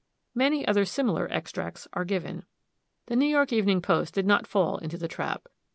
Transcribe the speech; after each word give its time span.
Many 0.33 0.67
other 0.67 0.83
similar 0.83 1.31
extracts 1.31 1.87
are 1.93 2.05
given. 2.05 2.45
The 3.05 3.15
New 3.15 3.27
York 3.27 3.53
Evening 3.53 3.83
Post 3.83 4.15
did 4.15 4.25
not 4.25 4.47
fall 4.47 4.79
into 4.79 4.97
the 4.97 5.07
trap. 5.07 5.47